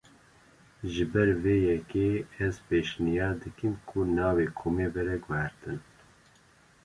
[0.93, 2.07] Ji ber vê yekê,
[2.45, 5.79] ez pêşniyar dikim ku navê komê were guhertin